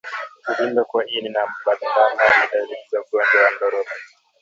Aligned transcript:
Kuvimba 0.45 0.81
kwa 0.89 1.01
ini 1.15 1.29
na 1.29 1.43
bandama 1.65 2.09
ni 2.37 2.51
dalili 2.51 2.75
za 2.91 2.97
ugonjwa 3.01 3.41
wa 3.43 3.51
ndorobo 3.55 3.89